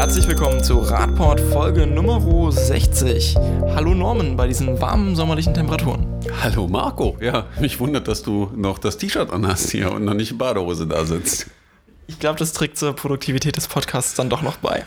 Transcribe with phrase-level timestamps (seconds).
[0.00, 3.36] Herzlich willkommen zu Radport Folge Nummer 60.
[3.36, 6.06] Hallo Norman bei diesen warmen sommerlichen Temperaturen.
[6.42, 7.18] Hallo Marco.
[7.20, 10.86] Ja, mich wundert, dass du noch das T-Shirt anhast hier und noch nicht in Badehose
[10.86, 11.48] da sitzt.
[12.06, 14.86] Ich glaube, das trägt zur Produktivität des Podcasts dann doch noch bei.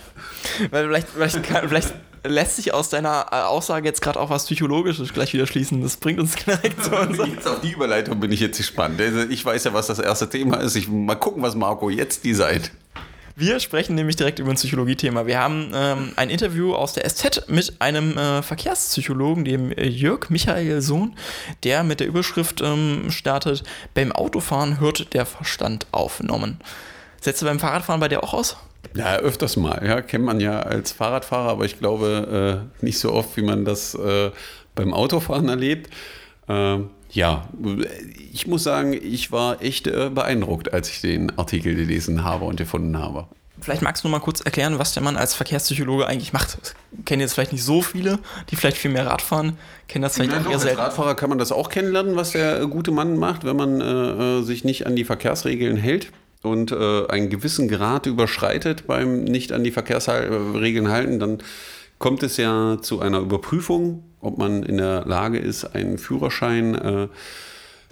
[0.71, 1.93] Weil vielleicht, vielleicht, kann, vielleicht
[2.23, 5.83] lässt sich aus deiner äh, Aussage jetzt gerade auch was Psychologisches gleich wieder schließen.
[5.83, 7.19] Das bringt uns direkt zu uns.
[7.19, 8.99] Jetzt auf die Überleitung bin ich jetzt gespannt.
[8.99, 10.75] Also ich weiß ja, was das erste Thema ist.
[10.75, 12.71] Ich mal gucken, was Marco jetzt die seid.
[13.35, 15.25] Wir sprechen nämlich direkt über ein Psychologie-Thema.
[15.25, 20.29] Wir haben ähm, ein Interview aus der SZ mit einem äh, Verkehrspsychologen, dem äh, Jörg
[20.29, 21.15] Michael Sohn,
[21.63, 23.63] der mit der Überschrift ähm, startet:
[23.95, 26.59] Beim Autofahren hört der Verstand aufgenommen.
[27.21, 28.55] Setzt du beim Fahrradfahren bei dir auch aus?
[28.95, 29.83] Ja, öfters mal.
[29.83, 33.65] Ja, kennt man ja als Fahrradfahrer, aber ich glaube äh, nicht so oft, wie man
[33.65, 34.29] das äh,
[34.75, 35.89] beim Autofahren erlebt.
[36.47, 37.47] Ähm, ja,
[38.31, 42.57] ich muss sagen, ich war echt äh, beeindruckt, als ich den Artikel gelesen habe und
[42.57, 43.27] gefunden habe.
[43.61, 46.57] Vielleicht magst du noch mal kurz erklären, was der Mann als Verkehrspsychologe eigentlich macht.
[46.59, 46.73] Das
[47.05, 48.19] kennen jetzt vielleicht nicht so viele,
[48.49, 50.81] die vielleicht viel mehr Radfahren, kennen das vielleicht ja, auch doch, eher als selten.
[50.81, 54.65] Radfahrer kann man das auch kennenlernen, was der gute Mann macht, wenn man äh, sich
[54.65, 59.71] nicht an die Verkehrsregeln hält und äh, einen gewissen Grad überschreitet beim nicht an die
[59.71, 61.37] Verkehrsregeln halten, dann
[62.03, 67.07] kommt es ja zu einer Überprüfung, ob man in der Lage ist, einen Führerschein äh,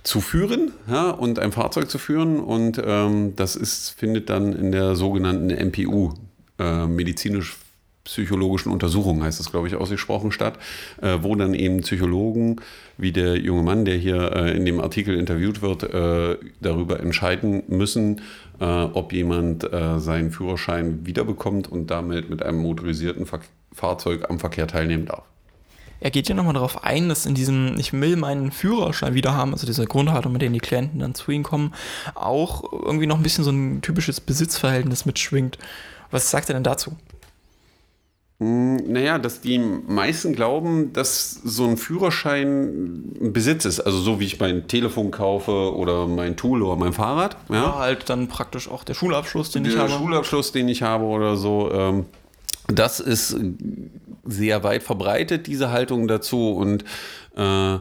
[0.04, 2.42] zu führen ja, und ein Fahrzeug zu führen.
[2.42, 6.14] Und ähm, das ist, findet dann in der sogenannten MPU,
[6.60, 7.56] äh, medizinisch
[8.04, 10.60] psychologischen Untersuchung, heißt das, glaube ich, ausgesprochen statt,
[11.02, 12.58] äh, wo dann eben Psychologen,
[12.98, 17.64] wie der junge Mann, der hier äh, in dem Artikel interviewt wird, äh, darüber entscheiden
[17.70, 18.20] müssen,
[18.60, 23.40] äh, ob jemand äh, seinen Führerschein wiederbekommt und damit mit einem motorisierten Ver
[23.74, 25.24] Fahrzeug am Verkehr teilnehmen darf.
[26.04, 29.54] Er geht ja nochmal darauf ein, dass in diesem Ich will meinen Führerschein wieder haben,
[29.54, 31.74] also dieser Grundhaltung, mit denen die Klienten dann zu ihm kommen,
[32.16, 35.60] auch irgendwie noch ein bisschen so ein typisches Besitzverhältnis mitschwingt.
[36.10, 36.98] Was sagt er denn dazu?
[38.44, 43.82] Naja, dass die meisten glauben, dass so ein Führerschein ein Besitz ist.
[43.82, 47.38] Also so wie ich mein Telefon kaufe oder mein Tool oder mein Fahrrad.
[47.50, 49.92] Ja, Ja, halt dann praktisch auch der Schulabschluss, den ich der habe.
[49.92, 51.72] Schulabschluss, den ich habe oder so.
[51.72, 52.06] Ähm,
[52.80, 53.36] das ist
[54.24, 56.52] sehr weit verbreitet, diese Haltung dazu.
[56.52, 56.84] Und
[57.36, 57.80] äh,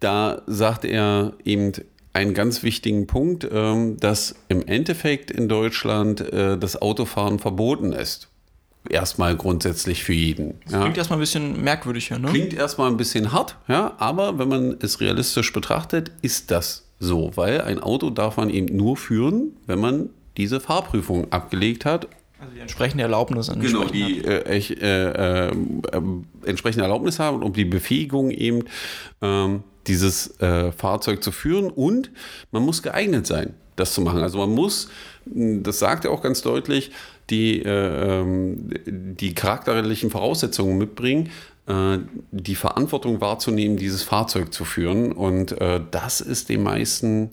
[0.00, 1.72] da sagt er eben
[2.12, 8.28] einen ganz wichtigen Punkt, ähm, dass im Endeffekt in Deutschland äh, das Autofahren verboten ist.
[8.88, 10.54] Erstmal grundsätzlich für jeden.
[10.70, 10.80] Ja.
[10.80, 12.28] Klingt erstmal ein bisschen merkwürdig, ja, ne?
[12.28, 17.32] Klingt erstmal ein bisschen hart, ja, aber wenn man es realistisch betrachtet, ist das so,
[17.34, 22.08] weil ein Auto darf man eben nur führen, wenn man diese Fahrprüfung abgelegt hat.
[22.38, 23.48] Also die entsprechende Erlaubnis.
[23.48, 24.26] Genau, entsprechend die hat.
[24.26, 25.52] äh, echt, äh, äh,
[26.44, 28.64] entsprechende Erlaubnis haben und um die Befähigung eben
[29.22, 32.10] ähm, dieses äh, Fahrzeug zu führen und
[32.50, 34.20] man muss geeignet sein, das zu machen.
[34.20, 34.88] Also man muss,
[35.24, 36.90] mh, das sagt er auch ganz deutlich,
[37.30, 41.30] die, äh, ähm, die charakterlichen Voraussetzungen mitbringen,
[41.66, 41.98] äh,
[42.32, 45.12] die Verantwortung wahrzunehmen, dieses Fahrzeug zu führen.
[45.12, 45.56] Und
[45.90, 47.30] das ist den meisten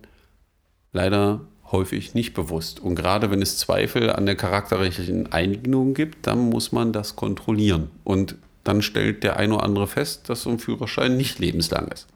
[0.93, 1.41] leider
[1.73, 2.79] häufig nicht bewusst.
[2.79, 7.89] Und gerade wenn es Zweifel an der charakterlichen Eignung gibt, dann muss man das kontrollieren.
[8.05, 12.07] Und dann stellt der eine oder andere fest, dass so ein Führerschein nicht lebenslang ist.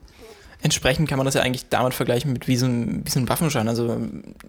[0.59, 3.29] Entsprechend kann man das ja eigentlich damit vergleichen mit wie so ein, wie so ein
[3.29, 3.67] Waffenschein.
[3.67, 3.95] Also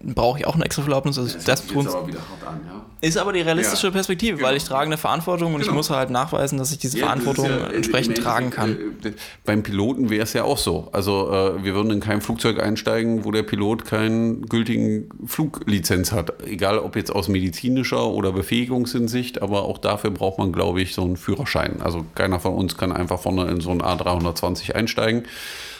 [0.03, 1.19] brauche ich auch eine extra Erlaubnis.
[1.19, 2.83] Also das, tun- wieder hart an, ja.
[3.07, 4.49] ist aber die realistische Ja, Perspektive, genau.
[4.49, 5.77] weil ich trage eine Verantwortung und ich Genau.
[5.77, 8.71] muss halt nachweisen, dass ich diese Ja, Verantwortung ja, entsprechend tragen kann.
[9.03, 9.11] Äh,
[9.45, 10.89] Beim Piloten wäre es ja auch so.
[10.93, 16.33] Also äh, wir würden in kein Flugzeug einsteigen, wo der Pilot keinen gültigen Fluglizenz hat.
[16.47, 21.03] Egal ob jetzt aus medizinischer oder Befähigungshinsicht, aber auch dafür braucht man, glaube ich, so
[21.03, 21.81] einen Führerschein.
[21.83, 25.23] Also keiner von uns kann einfach vorne in so einen A320 einsteigen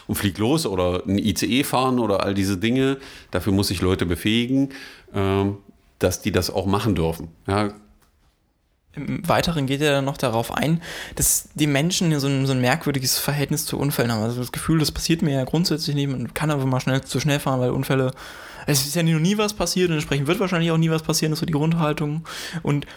[0.09, 2.97] und fliegt los oder ein ICE fahren oder all diese Dinge.
[3.30, 4.70] Dafür muss ich Leute befähigen,
[5.14, 5.58] ähm,
[6.00, 7.28] dass die das auch machen dürfen.
[7.47, 7.70] Ja,
[8.96, 10.81] Im Weiteren geht er dann noch darauf ein,
[11.16, 14.24] dass die Menschen so ein, so ein merkwürdiges Verhältnis zu Unfällen haben.
[14.24, 16.09] Also das Gefühl, das passiert mir ja grundsätzlich nicht.
[16.09, 18.12] Man kann aber mal schnell zu schnell fahren, weil Unfälle.
[18.66, 21.31] Es ist ja noch nie was passiert und entsprechend wird wahrscheinlich auch nie was passieren,
[21.31, 22.28] das ist so die Grundhaltung.
[22.63, 22.88] Und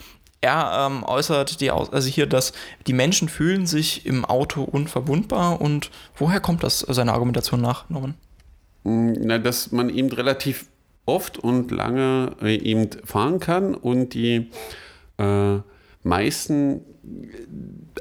[0.43, 2.53] er ähm, äußert die, also hier, dass
[2.85, 8.15] die Menschen fühlen sich im Auto unverwundbar und woher kommt das seiner Argumentation nach, Norman?
[8.83, 10.65] Na, dass man eben relativ
[11.05, 14.49] oft und lange äh, eben fahren kann und die
[15.17, 15.59] äh,
[16.03, 16.81] meisten,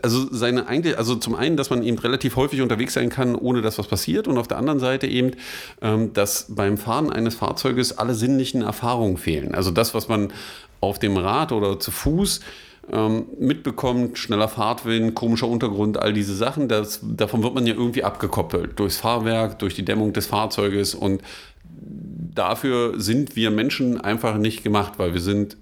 [0.03, 3.63] also seine eigentlich, also zum einen, dass man eben relativ häufig unterwegs sein kann, ohne
[3.63, 5.33] dass was passiert und auf der anderen Seite eben,
[5.81, 9.55] ähm, dass beim Fahren eines Fahrzeuges alle sinnlichen Erfahrungen fehlen.
[9.55, 10.33] Also das, was man
[10.81, 12.41] auf dem Rad oder zu Fuß
[12.93, 18.05] ähm, mitbekommt, schneller Fahrtwind, komischer Untergrund, all diese Sachen, das, davon wird man ja irgendwie
[18.05, 18.79] abgekoppelt.
[18.79, 21.23] Durchs Fahrwerk, durch die Dämmung des Fahrzeuges und
[22.35, 25.57] dafür sind wir Menschen einfach nicht gemacht, weil wir sind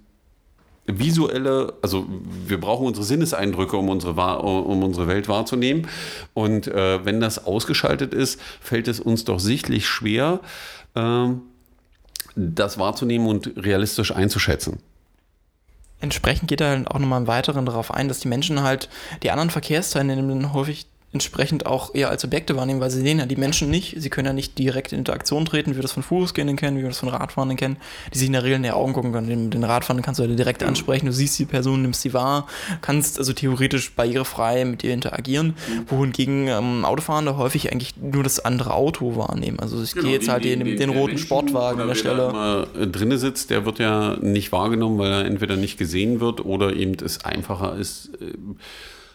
[0.98, 2.06] visuelle, also
[2.46, 5.88] wir brauchen unsere Sinneseindrücke, um unsere, um unsere Welt wahrzunehmen.
[6.34, 10.40] Und äh, wenn das ausgeschaltet ist, fällt es uns doch sichtlich schwer,
[10.94, 11.28] äh,
[12.37, 14.78] das wahrzunehmen und realistisch einzuschätzen.
[16.00, 18.88] Entsprechend geht er auch nochmal im Weiteren darauf ein, dass die Menschen halt
[19.22, 23.36] die anderen Verkehrsteilnehmenden häufig entsprechend auch eher als Objekte wahrnehmen, weil sie sehen ja die
[23.36, 23.96] Menschen nicht.
[23.98, 26.82] Sie können ja nicht direkt in Interaktion treten, wie wir das von Fußgehenden kennen, wie
[26.82, 27.78] wir das von Radfahrenden kennen,
[28.14, 29.26] die sich in der Regel in die Augen gucken können.
[29.26, 32.46] Den, den Radfahrenden kannst du ja direkt ansprechen, du siehst die Person, nimmst sie wahr,
[32.80, 35.54] kannst also theoretisch barrierefrei mit ihr interagieren,
[35.88, 39.58] wohingegen ähm, Autofahrende häufig eigentlich nur das andere Auto wahrnehmen.
[39.58, 42.30] Also ich genau, gehe jetzt halt den, den, den roten Menschen, Sportwagen an der Stelle.
[42.32, 46.44] Wer da drinne sitzt, der wird ja nicht wahrgenommen, weil er entweder nicht gesehen wird
[46.44, 48.32] oder eben es einfacher ist, äh,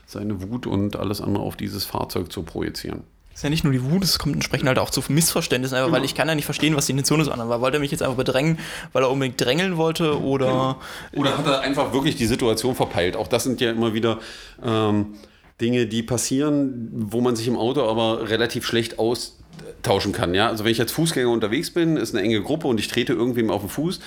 [0.06, 3.04] seine Wut und alles andere auf dieses Fahrzeug zu projizieren.
[3.36, 5.88] Das ist ja nicht nur die Wut, es kommt entsprechend halt auch zu Missverständnissen, einfach,
[5.88, 5.98] genau.
[5.98, 7.28] weil ich kann ja nicht verstehen, was die Intention ist.
[7.28, 8.60] Weil wollte er mich jetzt einfach bedrängen,
[8.94, 10.46] weil er unbedingt drängeln wollte oder...
[10.46, 10.76] Genau.
[11.22, 13.18] Oder hat er einfach wirklich die Situation verpeilt.
[13.18, 14.20] Auch das sind ja immer wieder
[14.64, 15.16] ähm,
[15.60, 20.34] Dinge, die passieren, wo man sich im Auto aber relativ schlecht austauschen kann.
[20.34, 20.48] Ja?
[20.48, 23.52] Also wenn ich als Fußgänger unterwegs bin, ist eine enge Gruppe und ich trete irgendwem
[23.52, 24.00] auf den Fuß,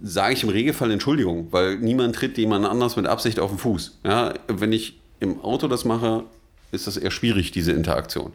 [0.00, 3.98] sage ich im Regelfall Entschuldigung, weil niemand tritt jemand anders mit Absicht auf den Fuß.
[4.04, 4.32] Ja?
[4.48, 6.24] Wenn ich im Auto das mache,
[6.72, 8.32] ist das eher schwierig, diese Interaktion.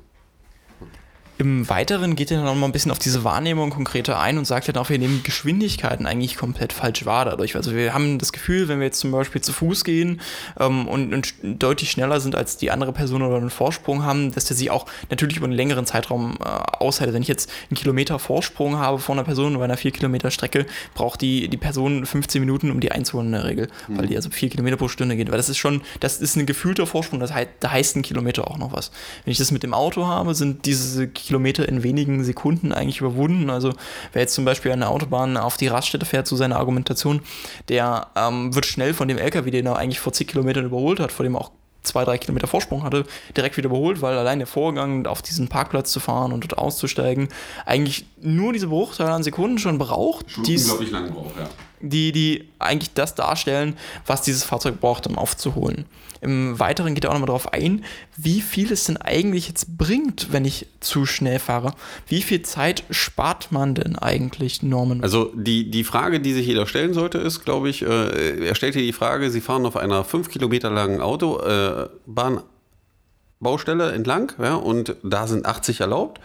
[1.38, 4.46] Im Weiteren geht er dann noch mal ein bisschen auf diese Wahrnehmung konkreter ein und
[4.46, 7.58] sagt dann auch, wir nehmen Geschwindigkeiten eigentlich komplett falsch wahr dadurch.
[7.58, 10.22] Also wir haben das Gefühl, wenn wir jetzt zum Beispiel zu Fuß gehen
[10.58, 14.46] ähm, und, und, deutlich schneller sind als die andere Person oder einen Vorsprung haben, dass
[14.46, 17.14] der sich auch natürlich über einen längeren Zeitraum äh, aushält.
[17.14, 20.66] Wenn ich jetzt einen Kilometer Vorsprung habe vor einer Person bei einer 4 Kilometer Strecke,
[20.94, 23.98] braucht die, die Person 15 Minuten, um die einzuholen in der Regel, mhm.
[23.98, 25.30] weil die also 4 Kilometer pro Stunde geht.
[25.30, 28.50] Weil das ist schon, das ist ein gefühlter Vorsprung, das heißt, da heißt ein Kilometer
[28.50, 28.92] auch noch was.
[29.26, 33.50] Wenn ich das mit dem Auto habe, sind diese Kilometer in wenigen Sekunden eigentlich überwunden.
[33.50, 33.74] Also
[34.14, 37.22] wer jetzt zum Beispiel an der Autobahn auf die Raststätte fährt, zu seiner Argumentation,
[37.70, 41.12] der ähm, wird schnell von dem LKW, den er eigentlich vor zig Kilometern überholt hat,
[41.12, 41.52] vor dem er auch
[41.86, 43.06] zwei, drei Kilometer Vorsprung hatte,
[43.38, 47.30] direkt wieder überholt, weil allein der Vorgang, auf diesen Parkplatz zu fahren und dort auszusteigen,
[47.66, 50.32] eigentlich nur diese Bruchteile an Sekunden schon braucht.
[50.32, 51.48] Schon unglaublich lang braucht, ja.
[51.82, 53.76] Die, die eigentlich das darstellen,
[54.06, 55.86] was dieses Fahrzeug braucht, um aufzuholen.
[56.26, 57.86] Im Weiteren geht er auch nochmal darauf ein,
[58.18, 61.76] wie viel es denn eigentlich jetzt bringt, wenn ich zu schnell fahre.
[62.08, 65.04] Wie viel Zeit spart man denn eigentlich Normen?
[65.04, 68.74] Also die, die Frage, die sich jeder stellen sollte, ist, glaube ich, äh, er stellt
[68.74, 74.96] hier die Frage, Sie fahren auf einer fünf Kilometer langen Autobahnbaustelle äh, entlang ja, und
[75.04, 76.20] da sind 80 erlaubt.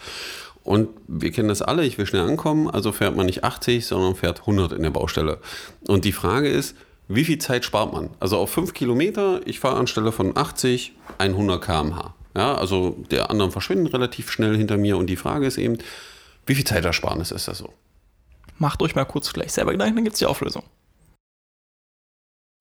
[0.62, 4.15] Und wir kennen das alle, ich will schnell ankommen, also fährt man nicht 80, sondern
[4.15, 5.39] fährt 100 in der Baustelle.
[5.89, 6.77] Und die Frage ist,
[7.09, 8.11] wie viel Zeit spart man?
[8.21, 12.15] Also auf 5 Kilometer, ich fahre anstelle von 80, 100 km/h.
[12.37, 15.79] Ja, also der anderen verschwinden relativ schnell hinter mir und die Frage ist eben,
[16.47, 17.73] wie viel Zeitersparnis ist das so?
[18.59, 20.62] Macht euch mal kurz gleich selber Gedanken, dann gibt es die Auflösung.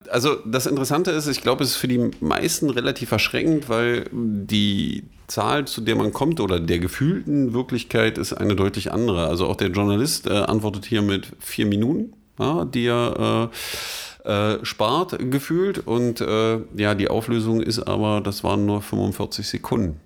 [0.08, 5.04] Also das Interessante ist, ich glaube, es ist für die meisten relativ erschreckend, weil die
[5.26, 9.26] Zahl, zu der man kommt oder der gefühlten Wirklichkeit ist eine deutlich andere.
[9.26, 13.50] Also auch der Journalist äh, antwortet hier mit vier Minuten, ja, die er
[14.24, 15.86] äh, äh, spart gefühlt.
[15.86, 20.00] Und äh, ja, die Auflösung ist aber, das waren nur 45 Sekunden,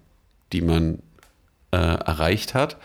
[0.53, 0.99] die man
[1.71, 2.77] äh, erreicht hat.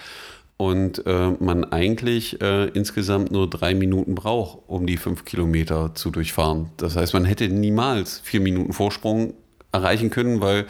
[0.62, 6.12] Und äh, man eigentlich äh, insgesamt nur drei Minuten braucht, um die fünf Kilometer zu
[6.12, 6.70] durchfahren.
[6.76, 9.36] Das heißt, man hätte niemals vier Minuten Vorsprung
[9.72, 10.66] erreichen können, weil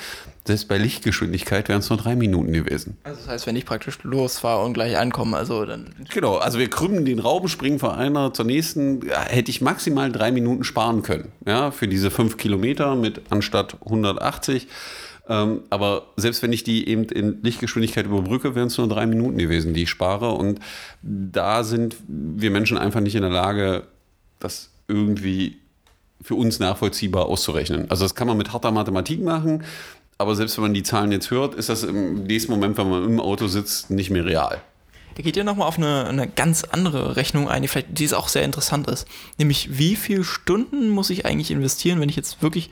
[0.45, 2.97] selbst bei Lichtgeschwindigkeit wären es nur drei Minuten gewesen.
[3.03, 5.93] Also das heißt, wenn ich praktisch losfahre und gleich ankomme, also dann.
[6.13, 10.11] Genau, also wir krümmen den Raum, springen von einer zur nächsten, ja, hätte ich maximal
[10.11, 11.31] drei Minuten sparen können.
[11.45, 14.67] Ja, für diese fünf Kilometer mit anstatt 180.
[15.29, 19.37] Ähm, aber selbst wenn ich die eben in Lichtgeschwindigkeit überbrücke, wären es nur drei Minuten
[19.37, 20.31] gewesen, die ich spare.
[20.31, 20.59] Und
[21.01, 23.83] da sind wir Menschen einfach nicht in der Lage,
[24.39, 25.57] das irgendwie
[26.21, 27.89] für uns nachvollziehbar auszurechnen.
[27.89, 29.63] Also das kann man mit harter Mathematik machen,
[30.17, 33.05] aber selbst wenn man die Zahlen jetzt hört, ist das im nächsten Moment, wenn man
[33.05, 34.61] im Auto sitzt, nicht mehr real.
[35.15, 38.29] Er geht ja nochmal auf eine, eine ganz andere Rechnung ein, die vielleicht die auch
[38.29, 39.07] sehr interessant ist.
[39.37, 42.69] Nämlich, wie viele Stunden muss ich eigentlich investieren, wenn ich jetzt wirklich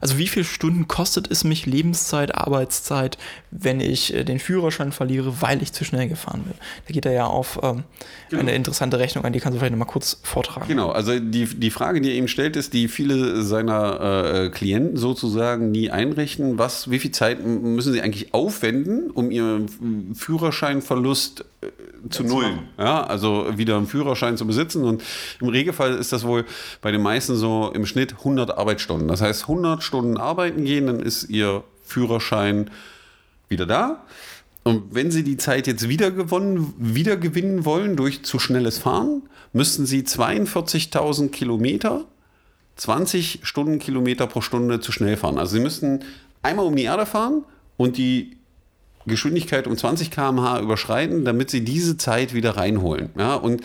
[0.00, 3.18] also wie viele Stunden kostet es mich Lebenszeit, Arbeitszeit,
[3.50, 6.54] wenn ich äh, den Führerschein verliere, weil ich zu schnell gefahren bin?
[6.86, 7.84] Da geht er ja auf ähm,
[8.28, 8.42] genau.
[8.42, 10.66] eine interessante Rechnung ein, die kannst du vielleicht nochmal kurz vortragen.
[10.68, 14.96] Genau, also die, die Frage, die er ihm stellt, ist, die viele seiner äh, Klienten
[14.96, 16.58] sozusagen nie einrichten.
[16.58, 21.66] Was, wie viel Zeit müssen sie eigentlich aufwenden, um ihren Führerscheinverlust äh,
[22.08, 22.60] zu nullen?
[22.78, 24.84] Ja, also wieder einen Führerschein zu besitzen.
[24.84, 25.02] Und
[25.40, 26.44] im Regelfall ist das wohl
[26.80, 29.08] bei den meisten so im Schnitt 100 Arbeitsstunden.
[29.08, 32.70] Das heißt, 100 Stunden arbeiten gehen, dann ist ihr Führerschein
[33.48, 34.04] wieder da.
[34.62, 39.22] Und wenn Sie die Zeit jetzt wieder, gewonnen, wieder gewinnen wollen durch zu schnelles Fahren,
[39.52, 42.04] müssten Sie 42.000 Kilometer
[42.80, 45.38] 20 Stundenkilometer pro Stunde zu schnell fahren.
[45.38, 46.00] Also sie müssten
[46.42, 47.44] einmal um die Erde fahren
[47.76, 48.38] und die
[49.06, 53.10] Geschwindigkeit um 20 km/h überschreiten, damit sie diese Zeit wieder reinholen.
[53.18, 53.62] Ja, und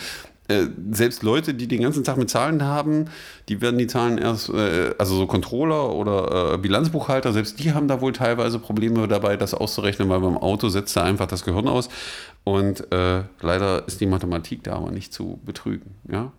[0.47, 3.05] äh, selbst Leute, die den ganzen Tag mit Zahlen haben,
[3.49, 7.87] die werden die Zahlen erst, äh, also so Controller oder äh, Bilanzbuchhalter, selbst die haben
[7.87, 11.67] da wohl teilweise Probleme dabei, das auszurechnen, weil beim Auto setzt da einfach das Gehirn
[11.67, 11.89] aus.
[12.43, 15.95] Und äh, leider ist die Mathematik da aber nicht zu betrügen.
[16.07, 16.31] Ja?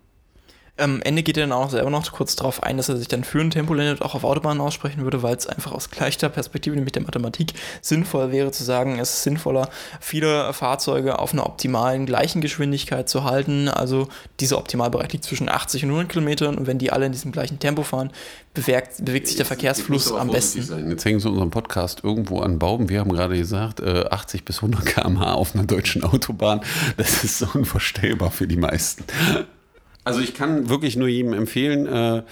[0.78, 3.24] Am Ende geht er dann auch selber noch kurz darauf ein, dass er sich dann
[3.24, 6.92] für ein Tempolimit auch auf Autobahnen aussprechen würde, weil es einfach aus gleicher Perspektive, nämlich
[6.92, 12.42] der Mathematik, sinnvoll wäre zu sagen, es ist sinnvoller, viele Fahrzeuge auf einer optimalen gleichen
[12.42, 13.68] Geschwindigkeit zu halten.
[13.68, 17.32] Also dieser Optimalbereich liegt zwischen 80 und 100 Kilometern und wenn die alle in diesem
[17.32, 18.10] gleichen Tempo fahren,
[18.52, 20.62] bewegt, bewegt sich der Verkehrsfluss am besten.
[20.62, 20.90] Sein.
[20.90, 22.90] Jetzt hängen sie unserem Podcast irgendwo an Baum.
[22.90, 26.60] Wir haben gerade gesagt, 80 bis 100 km/h auf einer deutschen Autobahn.
[26.98, 29.04] Das ist so unvorstellbar für die meisten.
[30.06, 32.22] Also ich kann wirklich nur jedem empfehlen, äh,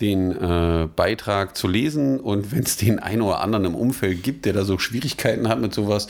[0.00, 4.46] den äh, Beitrag zu lesen und wenn es den einen oder anderen im Umfeld gibt,
[4.46, 6.08] der da so Schwierigkeiten hat mit sowas,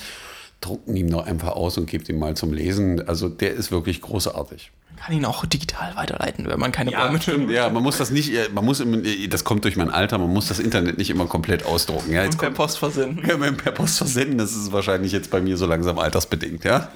[0.62, 3.06] drucken ihm doch einfach aus und gebt ihm mal zum Lesen.
[3.06, 4.72] Also der ist wirklich großartig.
[4.88, 7.98] Man kann ihn auch digital weiterleiten, wenn man keine ja, Bäume stimmt, Ja, man muss
[7.98, 8.82] das nicht, äh, man muss,
[9.28, 12.12] das kommt durch mein Alter, man muss das Internet nicht immer komplett ausdrucken.
[12.12, 13.24] Ja, jetzt und per Post versenden.
[13.28, 16.88] Ja, per Post versenden, das ist wahrscheinlich jetzt bei mir so langsam altersbedingt, ja.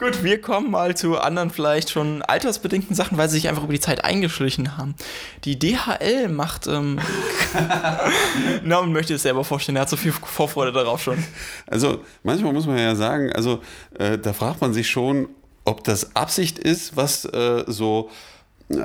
[0.00, 3.72] Gut, wir kommen mal zu anderen vielleicht schon altersbedingten Sachen, weil sie sich einfach über
[3.72, 4.96] die Zeit eingeschlichen haben.
[5.44, 6.98] Die DHL macht, ähm,
[8.64, 11.22] Norman möchte es selber vorstellen, er hat so viel Vorfreude darauf schon.
[11.68, 13.60] Also manchmal muss man ja sagen, also
[13.96, 15.28] äh, da fragt man sich schon,
[15.64, 18.10] ob das Absicht ist, was äh, so
[18.70, 18.76] äh,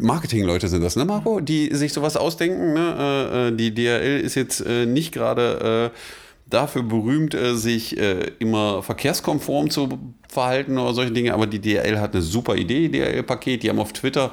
[0.00, 1.40] Marketingleute sind das, ne, Marco?
[1.40, 2.72] Die sich sowas ausdenken.
[2.72, 2.96] Ne?
[2.98, 5.92] Äh, äh, die DHL ist jetzt nicht gerade
[6.46, 9.88] dafür berühmt, äh, sich äh, immer verkehrskonform zu
[10.28, 11.34] verhalten oder solche Dinge.
[11.34, 13.62] Aber die DHL hat eine super Idee, DHL-Paket.
[13.62, 14.32] Die haben auf Twitter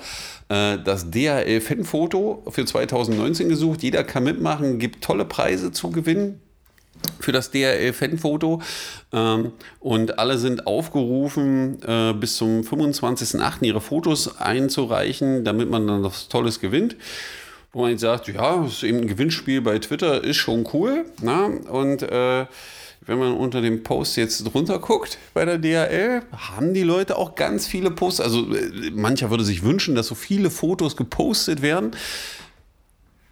[0.50, 3.84] äh, das DHL-Fanfoto für 2019 gesucht.
[3.84, 6.42] Jeder kann mitmachen, gibt tolle Preise zu gewinnen
[7.20, 8.62] für das DRL-Fanfoto
[9.12, 11.80] ähm, und alle sind aufgerufen,
[12.20, 13.64] bis zum 25.08.
[13.64, 16.96] ihre Fotos einzureichen, damit man dann was Tolles gewinnt
[17.74, 21.06] wo man sagt, ja, ist eben ein Gewinnspiel bei Twitter, ist schon cool.
[21.22, 21.46] Na?
[21.46, 22.46] Und äh,
[23.06, 27.36] wenn man unter dem Post jetzt drunter guckt bei der DHL, haben die Leute auch
[27.36, 28.22] ganz viele Posts.
[28.22, 31.92] Also äh, mancher würde sich wünschen, dass so viele Fotos gepostet werden.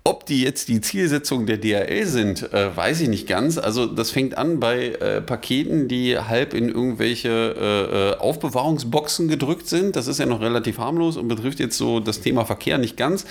[0.05, 3.57] Ob die jetzt die Zielsetzung der DHL sind, äh, weiß ich nicht ganz.
[3.57, 9.67] Also das fängt an bei äh, Paketen, die halb in irgendwelche äh, äh Aufbewahrungsboxen gedrückt
[9.67, 9.97] sind.
[9.97, 13.25] Das ist ja noch relativ harmlos und betrifft jetzt so das Thema Verkehr nicht ganz.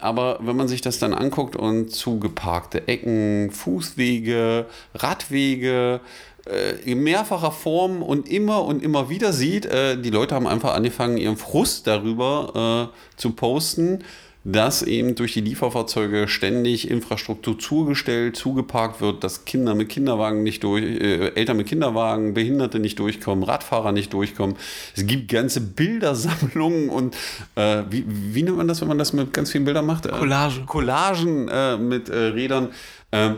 [0.00, 6.00] Aber wenn man sich das dann anguckt und zugeparkte Ecken, Fußwege, Radwege,
[6.46, 10.74] äh, in mehrfacher Form und immer und immer wieder sieht, äh, die Leute haben einfach
[10.74, 14.04] angefangen, ihren Frust darüber äh, zu posten
[14.44, 20.64] dass eben durch die Lieferfahrzeuge ständig Infrastruktur zugestellt, zugeparkt wird, dass Kinder mit Kinderwagen nicht
[20.64, 24.56] durch, äh, Eltern mit Kinderwagen, Behinderte nicht durchkommen, Radfahrer nicht durchkommen.
[24.96, 27.16] Es gibt ganze Bildersammlungen und
[27.54, 30.06] äh, wie, wie nennt man das, wenn man das mit ganz vielen Bildern macht?
[30.06, 30.62] Äh, Collage.
[30.64, 32.68] Collagen äh, mit äh, Rädern.
[33.12, 33.36] Ähm,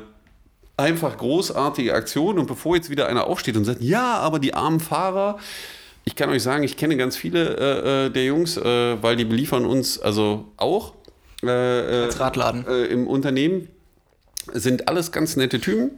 [0.76, 4.80] einfach großartige Aktion und bevor jetzt wieder einer aufsteht und sagt, ja, aber die armen
[4.80, 5.38] Fahrer,
[6.04, 9.24] ich kann euch sagen, ich kenne ganz viele äh, äh, der Jungs, äh, weil die
[9.24, 10.94] beliefern uns also auch
[11.42, 13.68] äh, äh als Radladen äh, im Unternehmen.
[14.52, 15.92] Sind alles ganz nette Typen.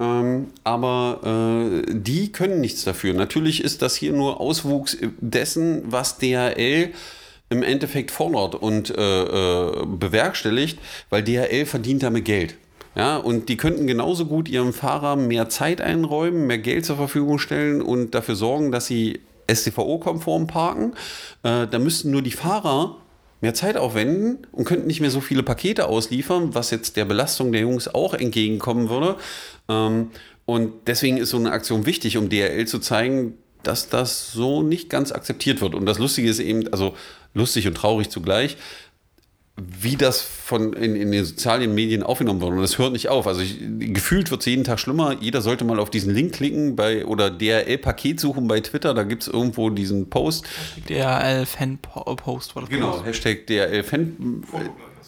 [0.00, 3.14] Ähm, aber die können nichts dafür.
[3.14, 6.90] Natürlich ist das hier nur Auswuchs dessen, was DHL
[7.50, 10.78] im Endeffekt fordert und bewerkstelligt,
[11.10, 12.54] weil DHL verdient damit Geld.
[12.94, 17.38] Ja, und die könnten genauso gut ihrem Fahrer mehr Zeit einräumen, mehr Geld zur Verfügung
[17.38, 19.20] stellen und dafür sorgen, dass sie
[19.52, 20.92] STVO-konform parken.
[21.42, 22.96] Äh, da müssten nur die Fahrer
[23.40, 27.52] mehr Zeit aufwenden und könnten nicht mehr so viele Pakete ausliefern, was jetzt der Belastung
[27.52, 29.16] der Jungs auch entgegenkommen würde.
[29.68, 30.10] Ähm,
[30.44, 34.88] und deswegen ist so eine Aktion wichtig, um DRL zu zeigen, dass das so nicht
[34.88, 35.74] ganz akzeptiert wird.
[35.74, 36.94] Und das Lustige ist eben, also
[37.34, 38.56] lustig und traurig zugleich,
[39.58, 42.52] wie das von in, in, den sozialen Medien aufgenommen wird.
[42.52, 43.26] Und das hört nicht auf.
[43.26, 45.16] Also ich, gefühlt wird es jeden Tag schlimmer.
[45.20, 48.94] Jeder sollte mal auf diesen Link klicken bei oder DRL-Paket suchen bei Twitter.
[48.94, 50.46] Da gibt es irgendwo diesen Post.
[50.88, 52.54] DRL-Fan-Post.
[52.68, 54.44] Genau, Hashtag DRL-Fan.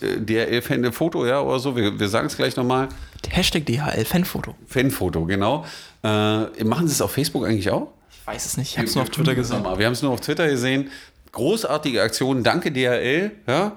[0.00, 1.76] Äh, DRL-Fan-Foto, ja, oder so.
[1.76, 2.88] Wir, wir sagen es gleich nochmal.
[3.28, 4.54] Hashtag DHL-Fanfoto.
[4.66, 5.64] Fanfoto, genau.
[6.02, 7.92] Äh, machen Sie es auf Facebook eigentlich auch?
[8.10, 8.72] Ich weiß es nicht.
[8.72, 9.62] Ich habe es nur auf Twitter gesehen.
[9.62, 10.90] Wir haben es nur auf Twitter gesehen.
[11.32, 12.42] Großartige Aktion.
[12.42, 13.30] Danke DHL.
[13.46, 13.76] Ja,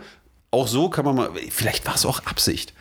[0.53, 2.73] auch so kann man mal, vielleicht war es auch Absicht.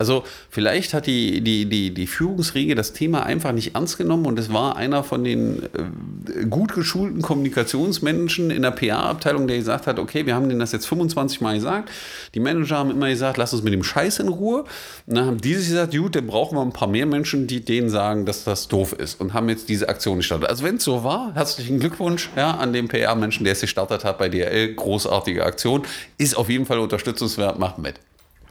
[0.00, 4.38] Also vielleicht hat die, die, die, die Führungsriege das Thema einfach nicht ernst genommen und
[4.38, 9.98] es war einer von den äh, gut geschulten Kommunikationsmenschen in der PR-Abteilung, der gesagt hat,
[9.98, 11.90] okay, wir haben denen das jetzt 25 Mal gesagt.
[12.34, 14.64] Die Manager haben immer gesagt, lass uns mit dem Scheiß in Ruhe.
[15.06, 17.62] Und dann haben die sich gesagt, gut, dann brauchen wir ein paar mehr Menschen, die
[17.62, 20.48] denen sagen, dass das doof ist und haben jetzt diese Aktion gestartet.
[20.48, 24.16] Also wenn es so war, herzlichen Glückwunsch ja, an den PR-Menschen, der es gestartet hat
[24.16, 24.76] bei DRL.
[24.76, 25.82] Großartige Aktion.
[26.16, 27.96] Ist auf jeden Fall unterstützenswert, macht mit.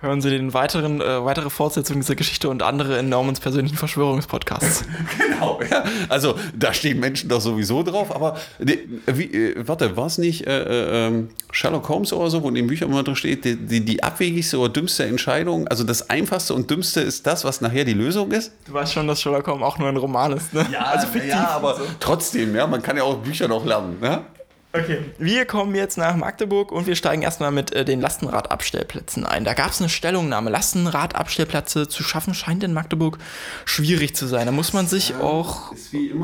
[0.02, 4.86] Hören Sie den weiteren, äh, weitere Fortsetzung dieser Geschichte und andere in Normans persönlichen Verschwörungspodcasts.
[5.18, 5.84] genau, ja.
[6.08, 10.48] Also da stehen Menschen doch sowieso drauf, aber die, wie, äh, warte, war es nicht
[10.48, 13.58] äh, äh, ähm, Sherlock Holmes oder so, wo in den Büchern immer drin steht, die,
[13.58, 17.84] die, die, abwegigste oder dümmste Entscheidung, also das einfachste und dümmste ist das, was nachher
[17.84, 18.54] die Lösung ist?
[18.68, 20.66] Du weißt schon, dass Sherlock Holmes auch nur ein Roman ist, ne?
[20.72, 21.84] Ja, also fiktiv ja aber so.
[22.00, 24.22] trotzdem, ja, man kann ja auch Bücher noch lernen, ne?
[24.72, 25.00] Okay.
[25.18, 29.44] Wir kommen jetzt nach Magdeburg und wir steigen erstmal mit äh, den Lastenradabstellplätzen ein.
[29.44, 30.52] Da gab es eine Stellungnahme.
[30.52, 33.18] Lastenradabstellplätze zu schaffen scheint in Magdeburg
[33.66, 34.46] schwierig zu sein.
[34.46, 35.74] Da muss man sich ja, auch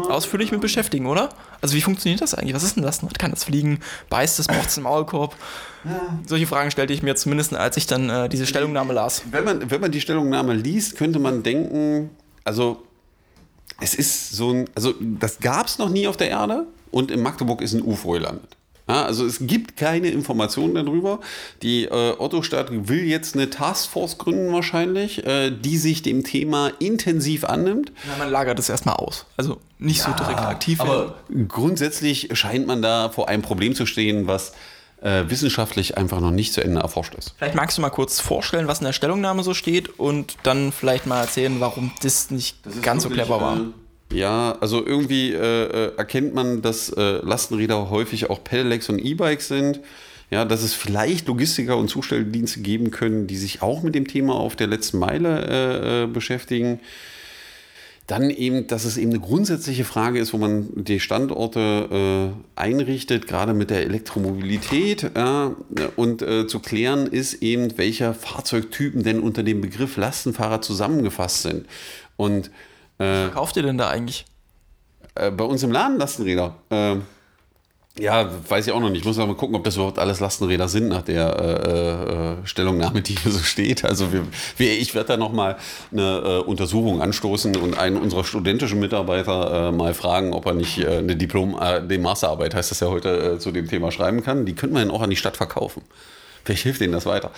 [0.09, 1.29] ausführlich mit beschäftigen, oder?
[1.61, 2.53] Also wie funktioniert das eigentlich?
[2.53, 3.17] Was ist ein Lastenrad?
[3.17, 3.79] Kann das fliegen?
[4.09, 4.45] Beißt es?
[4.45, 5.35] Braucht es einen Maulkorb?
[5.83, 6.19] Ja.
[6.27, 9.23] Solche Fragen stellte ich mir zumindest, als ich dann äh, diese Stellungnahme las.
[9.31, 12.11] Wenn man, wenn man die Stellungnahme liest, könnte man denken,
[12.43, 12.83] also
[13.81, 17.21] es ist so ein, also das gab es noch nie auf der Erde und in
[17.21, 18.55] Magdeburg ist ein UFO gelandet.
[18.87, 21.19] Ja, also es gibt keine Informationen darüber.
[21.61, 27.43] Die äh, Otto-Stadt will jetzt eine Taskforce gründen wahrscheinlich, äh, die sich dem Thema intensiv
[27.43, 27.91] annimmt.
[28.07, 29.25] Ja, man lagert es erstmal aus.
[29.35, 30.79] Also nicht ja, so direkt aktiv.
[30.79, 31.15] Aber
[31.49, 34.53] grundsätzlich scheint man da vor einem Problem zu stehen, was
[35.01, 37.33] äh, wissenschaftlich einfach noch nicht zu Ende erforscht ist.
[37.37, 41.07] Vielleicht magst du mal kurz vorstellen, was in der Stellungnahme so steht und dann vielleicht
[41.07, 43.57] mal erzählen, warum das nicht das ganz so clever war.
[44.15, 49.49] Ja, also irgendwie äh, äh, erkennt man, dass äh, Lastenräder häufig auch Pedelecs und E-Bikes
[49.49, 49.81] sind.
[50.31, 54.35] Ja, dass es vielleicht Logistiker und Zustelldienste geben können, die sich auch mit dem Thema
[54.35, 56.79] auf der letzten Meile äh, äh beschäftigen.
[58.07, 63.27] Dann eben, dass es eben eine grundsätzliche Frage ist, wo man die Standorte äh, einrichtet,
[63.27, 65.11] gerade mit der Elektromobilität.
[65.15, 65.49] Äh,
[65.95, 71.65] und äh, zu klären ist eben, welcher Fahrzeugtypen denn unter dem Begriff Lastenfahrer zusammengefasst sind.
[72.15, 72.49] Und
[72.99, 74.25] äh, Kauft ihr denn da eigentlich?
[75.15, 76.55] Äh, bei uns im Laden Lastenräder.
[76.69, 76.97] Äh,
[77.97, 78.99] ja, weiß ich auch noch nicht.
[78.99, 83.01] Ich muss mal gucken, ob das überhaupt alles Lastenräder sind nach der äh, äh, Stellungnahme,
[83.01, 83.85] die hier so steht.
[83.85, 84.27] Also wir,
[84.57, 85.55] wir, ich werde da nochmal
[85.93, 91.15] eine äh, Untersuchung anstoßen und einen unserer studentischen Mitarbeiter mal fragen, ob er nicht eine
[91.15, 91.57] Diplom,
[91.89, 94.45] die Masterarbeit heißt das ja heute, zu dem Thema schreiben kann.
[94.45, 95.81] Die könnte man dann auch an die Stadt verkaufen.
[96.43, 97.31] Vielleicht hilft denen das weiter.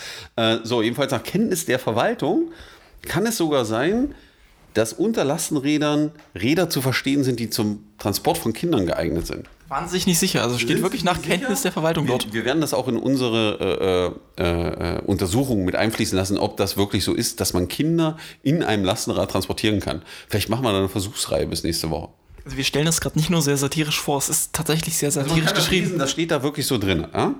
[0.63, 2.51] so, jedenfalls nach Kenntnis der Verwaltung
[3.03, 4.15] kann es sogar sein,
[4.77, 9.47] dass unter Lastenrädern Räder zu verstehen sind, die zum Transport von Kindern geeignet sind.
[9.69, 10.43] Waren Sie sich nicht sicher?
[10.43, 12.31] Also steht wirklich nach Kenntnis der Verwaltung wir, dort.
[12.31, 16.77] Wir werden das auch in unsere äh, äh, äh, Untersuchungen mit einfließen lassen, ob das
[16.77, 20.03] wirklich so ist, dass man Kinder in einem Lastenrad transportieren kann.
[20.29, 22.09] Vielleicht machen wir da eine Versuchsreihe bis nächste Woche.
[22.47, 25.49] Also wir stellen das gerade nicht nur sehr satirisch vor, es ist tatsächlich sehr satirisch
[25.49, 25.87] also geschrieben.
[25.87, 27.05] Lesen, das steht da wirklich so drin.
[27.13, 27.35] Ja?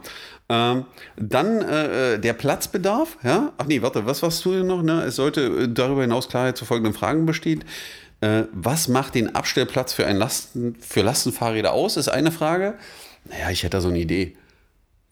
[0.50, 3.18] Ähm, dann äh, äh, der Platzbedarf.
[3.24, 3.54] Ja?
[3.58, 4.84] Ach nee, warte, was warst du denn noch?
[4.84, 5.04] Ne?
[5.04, 7.64] Es sollte äh, darüber hinaus Klarheit zu folgenden Fragen bestehen.
[8.20, 12.74] Äh, was macht den Abstellplatz für, ein Lasten, für Lastenfahrräder aus, ist eine Frage.
[13.30, 14.36] Naja, ich hätte da so eine Idee.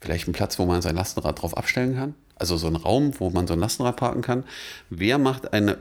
[0.01, 2.15] Vielleicht ein Platz, wo man sein Lastenrad drauf abstellen kann.
[2.35, 4.43] Also so ein Raum, wo man so ein Lastenrad parken kann.
[4.89, 5.77] Wer macht eine